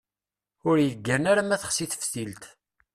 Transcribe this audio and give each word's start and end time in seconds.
Ur 0.69 0.77
yeggan 0.87 1.23
ara 1.31 1.43
ma 1.47 1.57
texsi 1.61 1.85
teftilt. 1.91 2.43